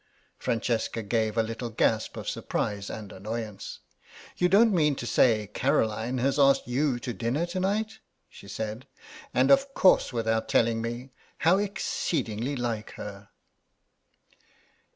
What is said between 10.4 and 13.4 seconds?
telling me. How exceedingly like her!"